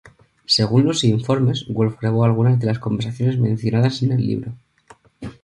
[0.47, 4.53] Según los informes, Wolff grabó algunas de las conversaciones mencionadas en el libro.